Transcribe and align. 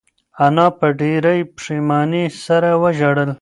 انا 0.45 0.67
په 0.79 0.87
ډېرې 0.99 1.35
پښېمانۍ 1.55 2.25
سره 2.45 2.69
وژړل. 2.81 3.29